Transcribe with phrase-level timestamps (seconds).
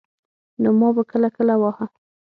[0.61, 1.85] نو ما به کله کله واهه.